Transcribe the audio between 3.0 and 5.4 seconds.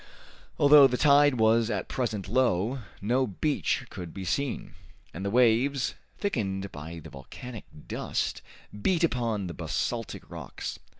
no beach could be seen, and the